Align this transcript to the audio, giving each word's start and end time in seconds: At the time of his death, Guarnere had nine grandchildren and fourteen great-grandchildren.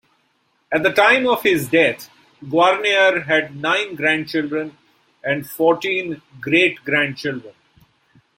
At 0.71 0.81
the 0.81 0.91
time 0.91 1.27
of 1.27 1.43
his 1.43 1.67
death, 1.69 2.09
Guarnere 2.49 3.21
had 3.27 3.55
nine 3.55 3.93
grandchildren 3.93 4.75
and 5.23 5.47
fourteen 5.47 6.23
great-grandchildren. 6.39 7.53